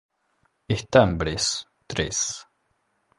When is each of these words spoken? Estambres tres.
Estambres 0.75 1.51
tres. 1.85 2.23